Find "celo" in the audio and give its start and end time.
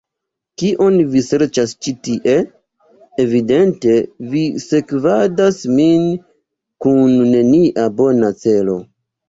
8.45-8.83